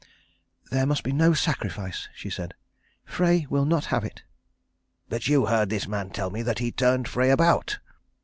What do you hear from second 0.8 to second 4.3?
must be no sacrifice," she said. "Frey will not have it."